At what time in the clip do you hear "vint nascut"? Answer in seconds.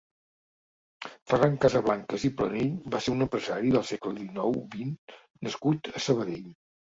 4.79-5.93